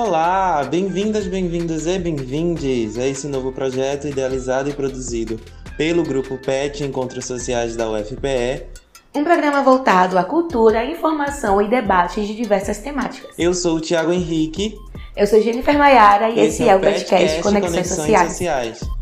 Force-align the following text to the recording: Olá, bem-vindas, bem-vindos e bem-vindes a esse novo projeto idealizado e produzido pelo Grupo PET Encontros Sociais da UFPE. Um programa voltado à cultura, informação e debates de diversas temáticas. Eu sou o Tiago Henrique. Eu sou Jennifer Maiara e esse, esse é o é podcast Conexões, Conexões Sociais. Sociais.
Olá, 0.00 0.62
bem-vindas, 0.62 1.26
bem-vindos 1.26 1.84
e 1.84 1.98
bem-vindes 1.98 2.96
a 2.96 3.04
esse 3.04 3.26
novo 3.26 3.50
projeto 3.50 4.06
idealizado 4.06 4.70
e 4.70 4.72
produzido 4.72 5.40
pelo 5.76 6.04
Grupo 6.04 6.38
PET 6.38 6.84
Encontros 6.84 7.24
Sociais 7.24 7.74
da 7.74 7.90
UFPE. 7.90 8.64
Um 9.12 9.24
programa 9.24 9.60
voltado 9.60 10.16
à 10.16 10.22
cultura, 10.22 10.84
informação 10.84 11.60
e 11.60 11.68
debates 11.68 12.28
de 12.28 12.36
diversas 12.36 12.78
temáticas. 12.78 13.34
Eu 13.36 13.52
sou 13.52 13.78
o 13.78 13.80
Tiago 13.80 14.12
Henrique. 14.12 14.78
Eu 15.16 15.26
sou 15.26 15.42
Jennifer 15.42 15.76
Maiara 15.76 16.30
e 16.30 16.34
esse, 16.34 16.62
esse 16.62 16.68
é 16.68 16.76
o 16.76 16.78
é 16.78 16.92
podcast 16.92 17.42
Conexões, 17.42 17.72
Conexões 17.72 17.88
Sociais. 17.88 18.30
Sociais. 18.30 18.97